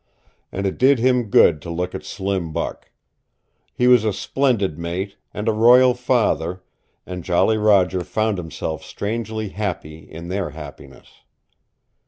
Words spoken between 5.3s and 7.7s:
and a royal father, and Jolly